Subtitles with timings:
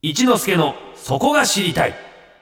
[0.00, 1.94] 一之助のそこが知りたい。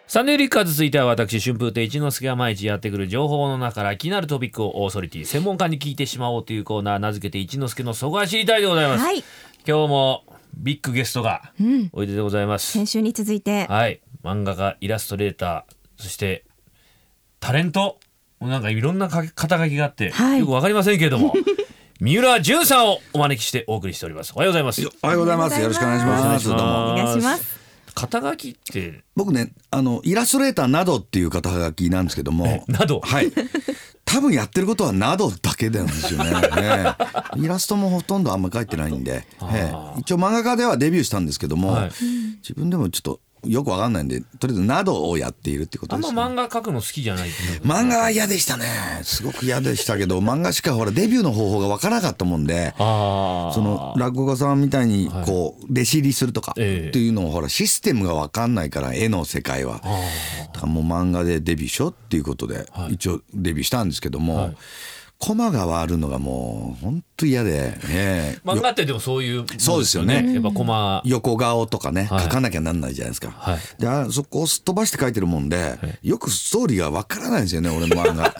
[0.06, 9.24] サンデーリッカーズ続いては私春風亭一之輔が毎日やってくる情報の中から気になるトピックをオーソリティ専門家に聞いてしまおうというコーナー名付けて一之輔のそこが知りたいでございます、はい、
[9.66, 10.24] 今日も
[10.54, 13.40] ビッグゲストがうん、おいででございます、先週に続い。
[13.40, 14.02] て、はい。
[14.22, 16.44] 漫画家イラストレーターそして
[17.40, 17.98] タレント。
[18.38, 20.40] もうなんかいろんなか肩書きがあって、はい。
[20.40, 21.32] よくわかりませんけれども
[22.00, 25.60] 三浦淳さんをお招きしてお送りしておりますおはようございますおはようございます。
[25.60, 26.50] よろしくお願いします。
[26.50, 26.92] おどうも。
[26.92, 27.58] お願いします。
[27.94, 29.02] 肩書きって？
[29.14, 33.00] 僕ね、あのイラストレーターなどっていう肩書きなんですけども、など？
[33.00, 33.32] はい。
[34.04, 36.30] 多分やってることはなどだけなんですよね。
[36.58, 36.94] え
[37.38, 41.90] えイラストもほとんどあんま描いてないんで、ええ一応漫画家ではデビューしたんですけども、はい
[42.42, 46.16] 自分でもちょっとよくわかんないんで、とりあえずなどをやっているってことあんです、ね。
[46.16, 47.28] ま漫画描くの好きじゃない
[47.62, 48.66] 漫画は嫌でしたね。
[49.02, 59.80] すごく嫌でしたけど、漫画しかほらデビューの方法がわからなかったもんで、ああその落語家さんみたいにこう弟子入りするとかってええいうのをほらシステムが分かんないから絵の世界は。
[60.52, 64.54] だからもう漫画でデビューしようっていうことで一応デビューしたんですけども
[65.18, 68.36] コマが割るのがもう本当嫌でえ。
[68.36, 70.34] え漫画ってでもそういうそうですよね。
[70.34, 71.02] やっぱコマ。
[71.04, 72.24] 横顔とかねはい。
[72.24, 73.58] 書かなきゃなんないじゃないですか、はい。
[73.78, 78.34] であそこをすっ飛ばして書いてるもんで、よくストーリーが分からないんですよね俺の漫画。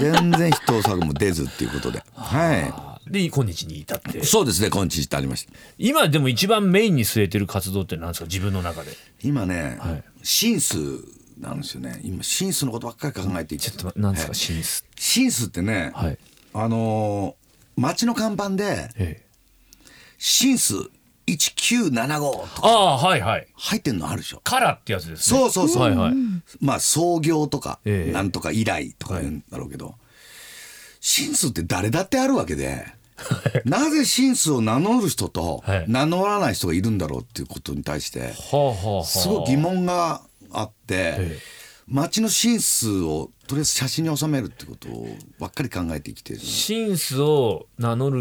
[0.00, 2.02] 全然人を作も出ずっていうことで。
[2.14, 4.18] はで今日に至って。
[4.18, 5.52] いそうですね今日ってありました。
[5.78, 8.26] 今でも一番メインに据えてる活動って何ですか？
[8.26, 8.90] 自分の中で。
[9.22, 10.02] 今ね、はい。
[10.22, 10.76] シンス
[11.40, 12.00] なんですよね。
[12.02, 13.70] 今シンスのことばっかり考えていて。
[13.70, 14.28] ちょっと何ですか？
[14.30, 14.36] はい。
[14.36, 14.84] シンス。
[14.96, 16.18] シンスってね、はい。
[16.54, 17.40] あのー
[17.80, 19.26] 街の看板でええ
[20.18, 20.74] 「シンス
[21.26, 22.20] 1975」
[22.54, 23.46] とかああはいはい。
[23.54, 24.40] 入ってんのあるでしょ。
[24.44, 25.38] カラってやつですね。
[25.40, 26.14] そうそうそう、はいはい。
[26.60, 28.12] まあ創業とか、ええ。
[28.12, 29.94] なんとか以来とか言うんだろうけど、
[31.00, 32.84] シンスって誰だってあるわけで。
[33.64, 35.84] なぜシンスを名乗る人とはい。
[35.88, 39.04] 名乗らない人がいるんだろうっていうことに対してはあはあはあ。
[39.04, 40.22] すごい疑問が
[40.52, 41.38] あって、ええ。
[41.86, 45.08] 街のシンスをとりあえず写真に収めるってことを
[45.40, 46.38] ばっかり考えて生きてる。
[46.40, 48.18] シンスを名乗る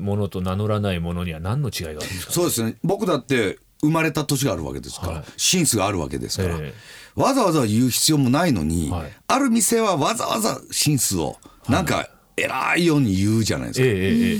[0.00, 2.32] ものと名乗らないものには何の違いがあるんですか？
[2.32, 2.76] そうですね。
[2.82, 5.24] 僕だって生まれた年があるわけですから、はい。
[5.36, 6.74] シンスがあるわけですから、え
[7.14, 9.12] わざわざ言う必要もないのに、はい。
[9.28, 11.36] ある店はわざわざシンスを
[11.68, 14.38] なんか偉いように言うじゃないですか、えええええ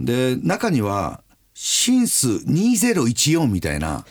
[0.00, 4.06] で中にはシンス2014みたいな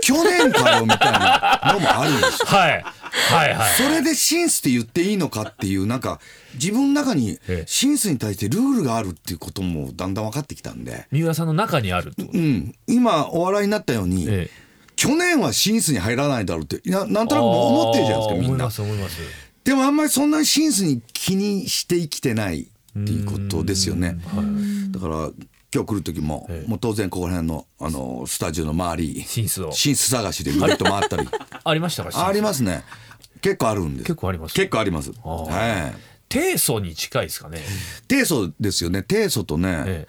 [0.00, 2.46] 去年かよみたいなのもあるんですよ。
[2.50, 2.84] えはい。
[3.12, 3.74] はいはい。
[3.74, 6.20] それでシンスって言っていいのかっていうなんか
[6.54, 7.64] 自分の中にええ。
[7.66, 14.50] シンスに対してルールがあるっていうこともだんだん分かってきたんで、三浦さんの中にあるうん、今お笑いになったように、ええ。
[14.96, 18.48] 去年はシンスに入らないだろうっていやなんとなく思ってるじゃないですかみんな。
[18.48, 19.20] 思います思います。
[19.64, 24.16] でもあんまりそんなにシンスに気にして生きてないっていうことですよね。
[24.90, 25.30] だから
[25.74, 26.68] 今日来る時も、ええ。
[26.68, 29.72] もう当然ここら辺のあのスタジオの周りシンスを。
[29.72, 31.26] シンス探しでぐるっと回ったり。
[31.64, 32.84] ありましたかありますね。
[33.40, 34.06] 結構あるんです。
[34.06, 35.12] 結構あります結構あります。
[35.22, 36.00] はい。
[36.28, 37.58] 低素に近いですかね。
[38.08, 39.02] 低素ですよね。
[39.02, 40.06] 低素とね、え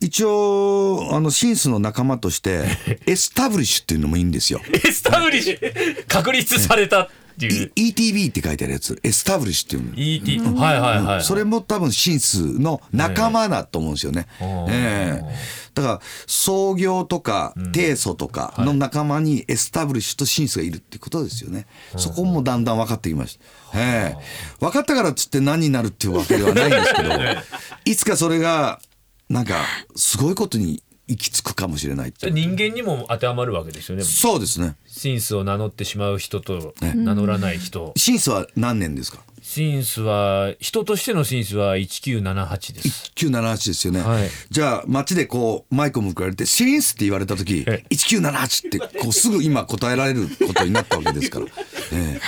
[0.00, 2.64] 一応あのシンスの仲間として
[3.06, 4.60] エスタブリッシュっていうのもいいんですよ。
[4.72, 6.06] establish。
[6.08, 7.72] 確立されたっていう。
[7.76, 8.98] E- ETB って書いてあるやつ。
[9.02, 10.50] establish っていうの。
[10.52, 14.26] ET はいはいはいそれも多分 since の仲間だと思うんですよね。
[14.40, 15.22] ええ。
[15.24, 21.66] えだから創業とか定礎とかの仲間に establish と since がいるっていうことですよね。
[21.96, 23.38] そこもだんだん分かってきまし
[23.72, 23.78] た。
[23.80, 24.22] ええ。
[24.58, 27.10] 分かったからっつって何になるっていうわけではないんですけど、
[27.84, 28.80] いつかそれが
[29.28, 29.64] なんか
[29.94, 34.04] すごいことに行き着くかもしれない人間にも当てはまるわけですよね。
[34.04, 34.76] そうですね。
[34.86, 37.92] シンスを名乗ってしまう人と名乗らない人。
[37.96, 39.18] シンスは何年ですか？
[39.42, 43.10] シンスは人としてのシンスは1978です。
[43.16, 44.28] 1978ですよね、はい。
[44.50, 47.94] じゃあ街でこうマイクを向かれて「シンス」って言われた時ええ。
[47.94, 51.46] 1978ってこうすぐ今答えられることになったわけですから、
[51.92, 52.20] え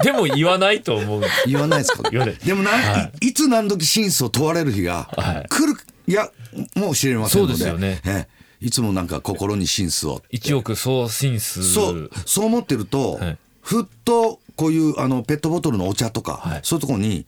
[0.00, 0.04] え。
[0.04, 1.22] でも言わないと思う。
[1.46, 2.10] 言わないですか？
[2.10, 3.28] でもな、、はい。
[3.28, 5.48] いつ何時シンスを問われる日がはい。
[5.48, 6.30] 来るいや
[6.76, 7.54] もう知れませんので。
[7.54, 8.00] そうですよね。
[8.04, 8.26] え
[8.60, 8.66] え。
[8.66, 11.62] いつもなんか心にシンスを一億総シンス。
[11.74, 13.38] そうそう思ってると、はい。
[13.60, 16.60] ふっとこういうあのペットボトルのお茶とか、はい。
[16.62, 17.26] そういうところに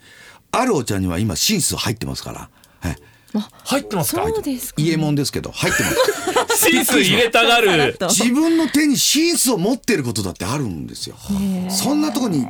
[0.53, 2.51] あるお茶には今シンス入ってますから、
[2.85, 3.09] ええ。
[3.65, 4.27] 入ってますか？
[4.27, 4.81] そうですか。
[4.81, 6.65] 伊右衛門ですけど入ってます。
[6.71, 7.97] シンス入れたがる。
[7.99, 11.17] と自分の手にシーツを持ってることだってあるんですよ。
[11.69, 12.47] そんなとこに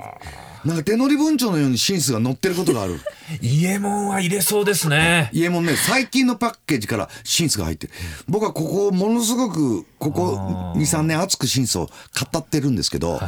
[0.65, 3.01] なんか手乗り文鳥のようにシーツが乗ってることがある。
[3.41, 7.93] イエモンは入れそうですねね最近のパッケージからシーツが入ってる。
[8.29, 13.21] 僕はここものすごくここ23年熱くシーツを語ってるんですけど、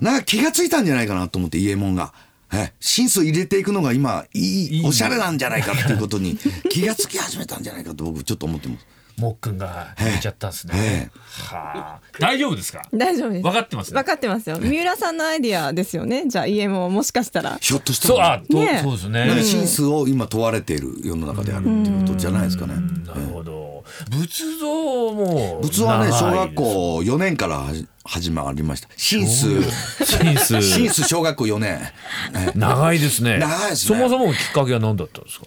[0.00, 2.12] なんか気がついたんじゃないかなと思って家門が。
[2.54, 6.36] えシンスを入れていくのが今いいいいおしゃれなんじゃないかっていうことに
[6.68, 8.91] 気がつき始めたんじゃないかと僕ちょっと思ってます。
[9.18, 11.54] もっくんが入れちゃったんですね、ええ。
[11.54, 12.00] はあ。
[12.18, 12.82] 大丈夫ですか？
[12.92, 13.42] 大丈夫です。
[13.42, 14.58] 分かってます分かってますよ。
[14.58, 16.24] 三浦さんのアイディアですよね。
[16.26, 17.58] じゃあ EM をもしかしたら。
[17.60, 18.82] ひょっとしたそうらねえ。
[18.82, 22.74] そうですなん真数を今問われている世の中であるっていうことじゃないですかね。
[23.06, 23.84] なるほど。
[24.10, 24.66] 仏像
[25.12, 27.66] も仏はね小学校4年から
[28.04, 28.88] 始まりました。
[28.96, 29.62] 真数
[30.04, 31.80] 真数真数小学校4年。
[32.34, 33.38] え長いですね。
[33.38, 33.98] 長いですね。
[33.98, 35.46] そもそもきっかけは何だったんですか？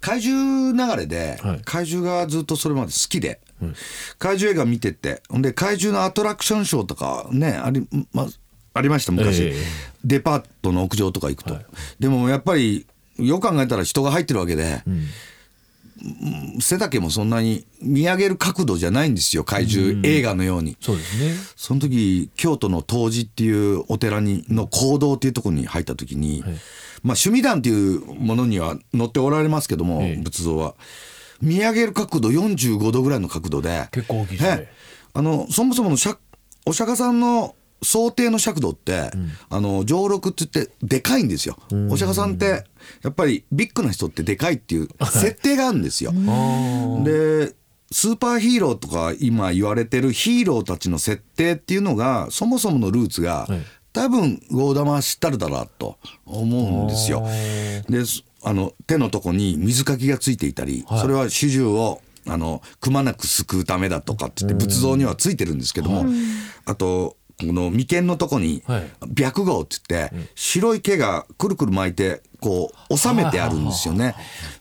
[0.00, 1.60] 怪獣流れで、はい。
[1.64, 3.40] 怪獣がずっとそれまで好きで、
[4.18, 8.28] 怪獣映画見ててほんで怪獣のアトラクションショーとかねあり,、ま
[8.74, 9.54] ありました昔、ええ。
[10.04, 11.58] デパートの屋上とか行くと、
[11.98, 12.86] でもやっぱり
[13.18, 15.06] よく考えたら人が入ってるわけで、うん。
[16.60, 20.76] 背丈もそんなに見上げる角度じゃないんですよ怪獣映画のように。
[20.80, 21.34] そうですね。
[21.56, 26.44] その時京都の東寺っていうお寺にの講堂っていうところに入った時に、
[27.02, 30.22] まあ趣味団っていうものには載っておられますけども、ええ。
[30.22, 30.74] 仏像は。
[31.40, 33.88] 見上げる角度45度ぐらいの角度で。
[33.92, 34.56] 結構大きいですね。
[34.62, 34.72] え
[35.14, 36.20] あのそもそもの釈
[36.66, 39.10] お釈迦さんの想定の尺度って、
[39.50, 41.56] あの上録って言ってでかいんですよ。
[41.90, 42.64] お釈迦さんって
[43.02, 46.12] やっぱりビッグな人ってでかいっていう 設定があるんですよ。
[47.04, 47.54] で
[47.90, 53.60] スーパーヒーローとか今言われてるヒーローたちの設定っていうのがそもそものルーツが、はい
[53.98, 57.26] 多分ゴーダマ知ったるだろうと思うんですよ。
[57.88, 61.00] ですあの手のとこに水かきがついていたり、はい。
[61.00, 66.06] それは主従をあのくまなく救うためだとかって言って仏像にはついてるんですけども、
[66.64, 68.90] あとこの眉間のとこにはい。
[69.16, 74.14] 白毫って言って白い毛がくるくる巻いてこう収めてあるんですよね。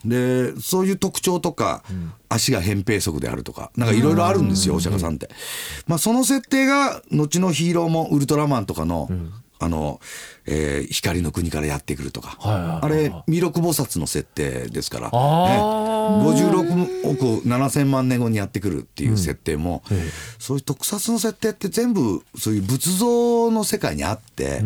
[0.06, 1.84] でそういう特徴とか、
[2.30, 5.30] 足が扁平足であるとかなんかいろいろあるんですよお釈迦さんって。
[5.88, 9.10] まあその設定が後のヒーローもウルトラマンとかの、
[9.60, 10.00] あの、
[10.46, 12.38] えー光の国からやってくるとか、
[12.82, 15.18] あれ弥勒菩薩の設定ですから、あね。
[15.60, 19.84] ー56億7,000万年後にやってくるっていう設定も、
[20.40, 24.62] そういう特撮の設定って全部そういう仏像の世界にあって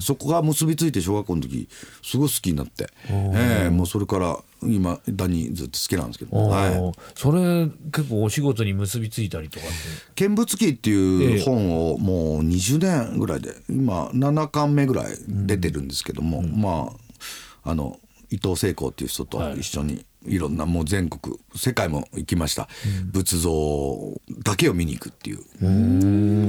[0.00, 1.68] そこが結びついて小学校の時
[2.02, 9.68] すごい好きになって、ええもうそれから今だにずっと好きなんですけど、おはい、ーそれ結構お仕事に結びついたりとかっ
[10.14, 10.28] て？
[10.28, 16.92] 見物記っていう本をもう20年ぐらいで今7巻目ぐらい出てるんですけども、ま
[17.64, 22.68] ああの伊藤聖子っていう人と一緒にいろんなもう全国世界も行きました、
[23.12, 25.38] 仏像だけを見に行くっていう。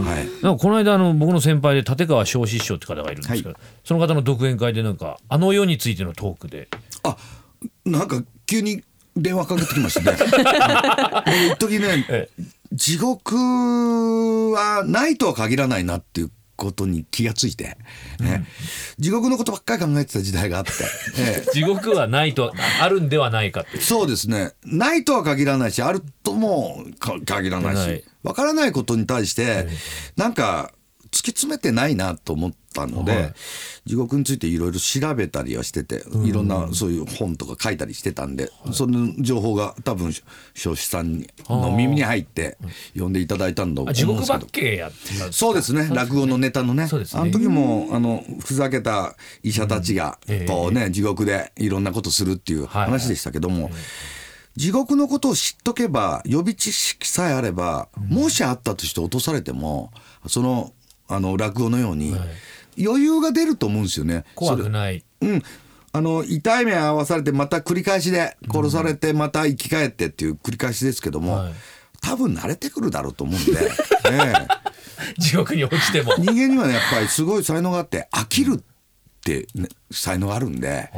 [0.04, 0.28] はい。
[0.44, 6.68] なんかこの間あの僕の先輩で立川正師匠って方がいるんですけど、その方の独演会でなんかあの世についてのトークで。
[7.04, 7.16] あ
[7.86, 8.84] なんか急に
[9.16, 10.18] 電話かけてきましたね。
[11.54, 12.30] 一時ね、え。
[12.72, 17.78] 地獄はないとは限らないなっていうことに気がついて、
[18.20, 18.46] ね。
[19.00, 20.72] 地獄のことばっかり考えてた時代があって、
[21.18, 21.52] ええ。
[21.52, 23.80] 地獄はないとあるんではないかって。
[23.80, 24.52] そうですね。
[24.66, 27.98] ないとは限らないしあるともか限らないはい。
[28.00, 29.68] しわからないことに対して
[30.18, 30.74] なんか
[31.12, 33.34] 突き詰めてないなと思ったので、はい。
[33.86, 40.10] 地獄についていろいろ調べたりはしてていろんなそういう本とか書いたりしてたんで、その情報が多分
[40.54, 42.58] 彰子さんの耳に入って
[42.94, 44.14] 読んでいただいたんだと思うんですけど。
[44.14, 44.50] あ地獄ばっ。
[44.52, 44.98] けやって
[45.32, 46.84] そうですね落語のネタのね。
[46.84, 46.90] ね。
[47.14, 50.46] あの時もあのふざけた医者たちがええ。
[50.48, 52.86] こうね地獄でいろんなことするっていうはい。
[52.86, 53.70] 話でしたけども
[54.56, 59.92] 地獄のことを知っとけば予備知識さえあればもしあったとして落とされても
[60.28, 60.74] その
[61.10, 62.16] あの落語のように
[62.82, 64.24] 余裕が出ると思うんですよね。
[64.36, 65.04] 怖くない。
[65.22, 65.44] うん、
[65.92, 71.54] あの痛い目合わされてまた繰り返しで殺されてまた生き返ってっていう繰り返しですけども、はい。
[72.02, 73.60] 多分慣れてくるだろうと思うんで、
[74.10, 75.22] ええ。
[75.22, 76.14] 地獄に落ちても。
[76.18, 78.64] 人間にはねやっぱりすごい才能があって飽きるっ
[79.20, 80.90] て、ね、才能があるんで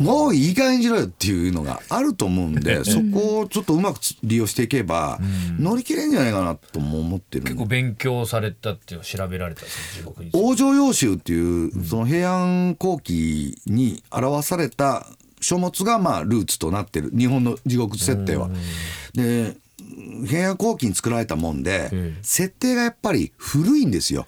[0.00, 5.18] もういい加減にしろよっていうのがあると思うんで そこをちょっとうまく利用していけば
[5.58, 10.30] 乗り切れんじゃないかなとも思ってる結構勉強されたっていう調べられたんですよ地獄に。
[10.30, 15.06] ついて往生要集っていうその平安後期に表された
[15.40, 17.10] 書物がまあルーツとなってる。
[17.16, 18.50] 日本の地獄設定は。
[19.14, 19.56] で
[20.26, 22.18] 平安後期に作られたもんで、ええ。
[22.22, 24.26] 設定がやっぱり古いんですよ。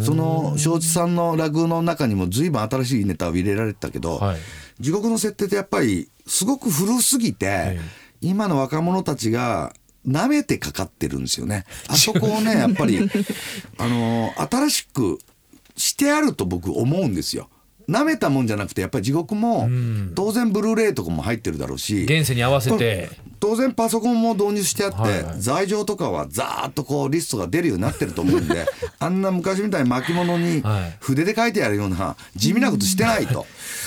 [0.00, 4.36] その正地さんの落語の中にも随分新しいネタを入れられてたけど、はい
[4.78, 7.80] 地獄の設定ってやっぱりすごく古すぎて、え
[8.20, 9.72] 今の若者たちが
[10.06, 11.64] 舐めてかかってるんですよね。
[11.88, 12.98] あそこをねやっぱり
[13.78, 15.18] あの新しく
[15.76, 17.48] してあると僕思うんですよ。
[17.88, 19.68] 舐めたもんじゃなくてやっぱり地獄も
[20.14, 23.08] 当然ブルーレイとかも入ってるだろうし現世に合わせて。
[23.38, 25.40] 当然パソコンも導入してあって、はいはい。
[25.40, 28.64] 罪状とかはザーッとこうリストが出るようになってると思うんで
[28.98, 30.96] あんな昔みたいに巻物にはい。
[31.00, 33.46] 筆で書いてあるような地味なことしてないと。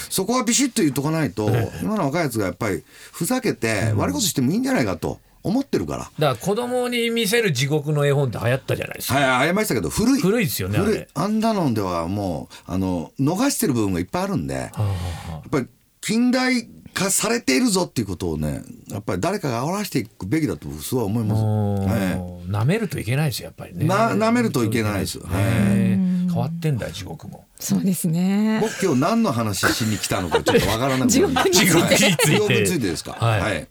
[0.10, 1.50] そこはビシッと言っとかないと
[1.82, 6.00] 今の若いやつがやっぱりふざけて悪いことしてもいいんじゃないかと思ってるから。
[6.00, 10.22] だから子供に見せる地獄の絵本って流行ったじゃないですか、はい、ありましたけど古い。
[10.22, 10.98] 古いですよねあ古い。
[11.00, 11.08] れ。
[11.14, 15.68] あんなのではもうあの逃してる部分がいっぱいあるんでやっぱり
[16.02, 21.42] 近代化されているぞっていうことをねやっぱり誰かが煽らせていくべきだと僕すごい思います。
[21.42, 23.86] はなめるといけないですよやっぱりね。
[23.86, 25.20] な舐めるといけないです。
[25.20, 27.46] ね変わってんだよ地獄も。
[27.60, 28.60] そうですね。
[28.62, 31.66] 僕今日何の話しに来たのかちょっとわからなく地獄について。
[31.66, 32.80] 地獄について地獄について。
[32.80, 33.14] ですか。
[33.14, 33.42] はい。
[33.42, 33.68] はい。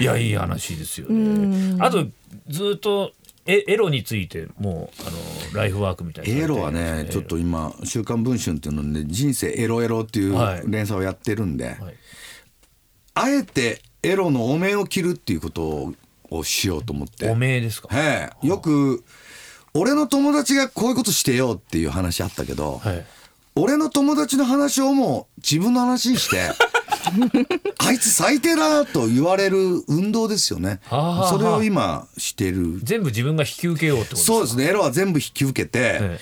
[0.00, 1.76] いやいい話ですよね。
[1.80, 2.06] あと
[2.48, 3.12] ずっと
[3.46, 5.16] エエロについてもうあの
[5.60, 10.62] ライフワークみたいなエロはねちょっと今「週刊文春」っていうので「人生エロエロ」っていうはい。
[10.66, 11.76] 連載をやってるんで、はい。
[13.14, 15.94] あえてエロのお面を着るっていうことを
[16.28, 17.30] をしようと思って。
[17.30, 17.88] おめえですか？
[17.92, 18.46] ええ。
[18.46, 19.04] よく
[19.74, 23.06] 俺の友達がこういうことしてよっていう話あったけど、はい。
[23.54, 26.50] 俺の友達の話をもう自分の話にして
[27.78, 30.80] あいつ最低だなと言われる運動ですよね。
[30.90, 32.80] それを今してる。
[32.82, 34.32] 全部自分が引き受けようってことですか？
[34.34, 34.64] そうですね。
[34.64, 36.18] エロは全部引き受けて、え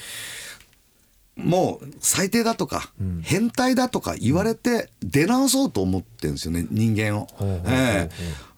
[1.37, 7.27] もう最低だとか、変態だとか言われて出直そうと思ってるんですよね人間を。
[7.67, 8.11] ええ。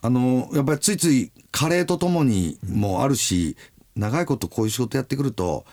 [0.03, 3.57] あのやっぱりついつい加齢とともにもあるし
[3.97, 5.65] 長いことこういう仕事やってくると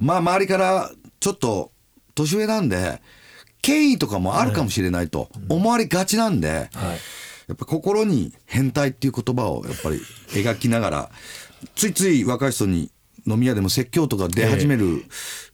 [0.00, 1.70] まあ周りからちょっと
[2.16, 3.00] 年上なんで
[3.62, 6.98] 権威とかもあるかもしれないと思われがちなんで、はい。
[7.48, 11.10] やっぱ心に変態っていう言葉をやっぱり描きながら
[11.74, 12.90] ついつい若い人に
[13.26, 15.04] 飲み屋でも説教とか出始める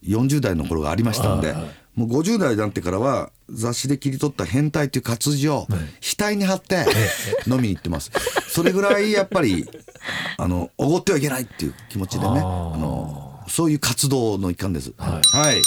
[0.02, 1.54] 40代の頃がありましたので、
[1.94, 5.66] もう50代になってからは雑誌で切り取った変態っていう活字を
[6.00, 6.84] 額に貼って
[7.46, 8.10] 飲みに行ってます。
[8.48, 9.68] それぐらいやっぱり
[10.36, 14.92] あのおごってはいけないっていう気持ちでねあのそういう活動の一環です。
[14.96, 15.62] はい、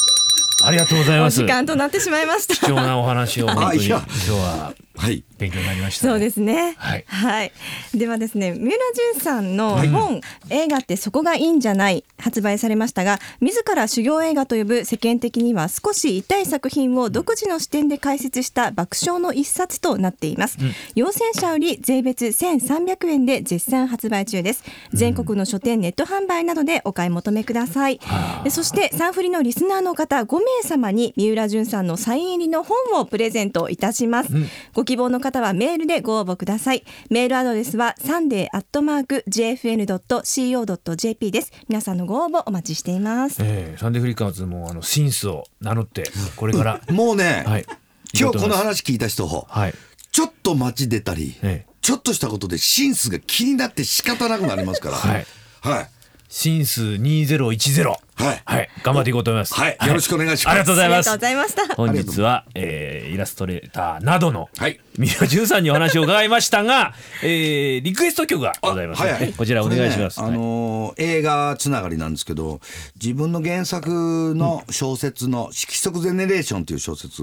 [0.63, 1.37] ありがとうございおます。
[1.37, 2.55] 時間となってしまいました。
[2.55, 5.23] 貴重なお話を本当に今日ははい。
[5.37, 6.75] 勉強になりましたね、そうですね。
[6.79, 7.51] はい。
[7.93, 8.77] ではですね、三浦
[9.13, 20.57] 淳さんの本、映画ってそこがいいんじゃない発売されましたが、自ら修行映画と呼ぶ世間的には少し痛い作品を独自の視点で解説した爆笑の一冊となっています。
[20.95, 24.63] 陽性者より税別1300円で絶賛発売中です。
[24.93, 27.99] 全国の書店ネット販売などでお買い求めください。
[28.43, 34.29] でそしてサンフリのリスナーの方5名様に三浦淳さんのサイン入りの本をプレゼントいたします。
[34.73, 36.83] ご希望の方はメールでご応募ください。
[37.09, 41.51] メールアドレスはサンデーアットマーク JFN.CO.JP です。
[41.67, 43.37] 皆さんのご応募お待ちしています。
[43.41, 46.03] えーサンデーフリッカーズもあの since を名乗って
[46.35, 47.65] これから、もうね、はい
[48.13, 49.73] 今日この話聞いた人、はい
[50.11, 54.95] ちょっと街出たり、ええちょっとしたことで since が気になって仕方なくなりますから。
[54.95, 55.25] はい
[55.61, 55.89] はい。
[56.29, 58.41] シンス2010はい。
[58.45, 58.69] はい。
[58.83, 59.53] 頑張っていこうと思います。
[59.53, 59.77] はい。
[59.87, 60.53] よろしくお願いします。
[60.53, 61.09] ありがとうございます。
[61.09, 61.75] ありがとうございました。
[61.75, 70.19] 本日は、えーイラストレーターなどのはい三浦淳さんにお話を伺いましたが、 えーリクエスト曲がございますはいはいこちらお願いします。
[70.19, 72.59] ねあのー映画つながりなんですけど
[72.99, 77.21] 自分の原作の小説の「色即ゼネレーション」という小説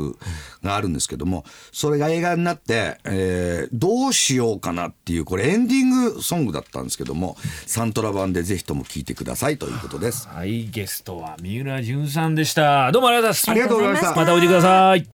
[0.63, 10.29] があるんですけどもそれが映画になって、えーどうしようかなっていうこれエンディングソングだったんですけどもサントラ版でぜひとも聴いてくださいということです。
[10.29, 12.93] はい、ゲストは三浦淳さんでした。
[12.93, 13.51] どうもありがとうございます。
[13.51, 15.03] ありがとうございましたまたおいでください。